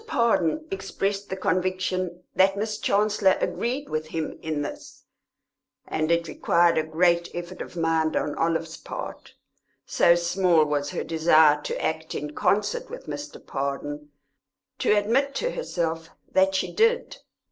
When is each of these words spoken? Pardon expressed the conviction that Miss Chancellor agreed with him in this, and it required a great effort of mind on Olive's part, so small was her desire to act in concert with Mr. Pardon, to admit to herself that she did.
Pardon 0.07 0.65
expressed 0.71 1.29
the 1.29 1.35
conviction 1.37 2.23
that 2.35 2.57
Miss 2.57 2.79
Chancellor 2.79 3.37
agreed 3.39 3.87
with 3.87 4.07
him 4.07 4.39
in 4.41 4.63
this, 4.63 5.03
and 5.85 6.09
it 6.09 6.27
required 6.27 6.79
a 6.79 6.83
great 6.83 7.29
effort 7.35 7.61
of 7.61 7.75
mind 7.75 8.15
on 8.17 8.33
Olive's 8.33 8.77
part, 8.77 9.35
so 9.85 10.15
small 10.15 10.65
was 10.65 10.89
her 10.89 11.03
desire 11.03 11.61
to 11.61 11.79
act 11.79 12.15
in 12.15 12.33
concert 12.33 12.89
with 12.89 13.05
Mr. 13.05 13.37
Pardon, 13.45 14.09
to 14.79 14.91
admit 14.91 15.35
to 15.35 15.51
herself 15.51 16.09
that 16.31 16.55
she 16.55 16.73
did. 16.73 17.17